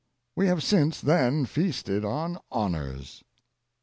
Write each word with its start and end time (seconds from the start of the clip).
We 0.35 0.47
have 0.47 0.63
since 0.63 0.99
then 0.99 1.45
feasted 1.45 2.03
on 2.03 2.39
honors. 2.51 3.23